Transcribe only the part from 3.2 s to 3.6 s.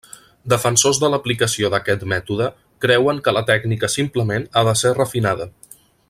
que la